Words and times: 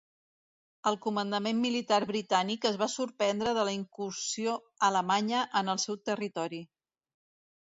El 0.91 0.95
comandament 1.01 1.59
militar 1.65 1.99
britànic 2.13 2.65
es 2.69 2.79
va 2.83 2.87
sorprendre 2.93 3.53
de 3.59 3.67
la 3.69 3.75
incursió 3.75 4.57
alemanya 4.89 5.45
en 5.63 5.71
el 5.77 5.83
seu 5.85 6.01
territori. 6.11 6.65